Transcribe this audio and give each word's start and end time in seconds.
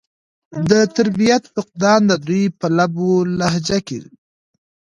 د 0.69 0.71
تربيت 0.95 1.43
فقدان 1.53 1.99
د 2.07 2.11
دوي 2.27 2.43
پۀ 2.59 2.67
لب 2.77 2.93
و 3.07 3.11
لهجه 3.39 3.79
کښې 3.87 3.99